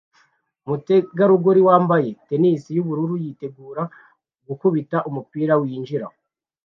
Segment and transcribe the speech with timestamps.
[0.65, 3.83] umutegarugori wambaye tennis yubururu yitegura
[4.47, 6.07] gukubita umupira winjira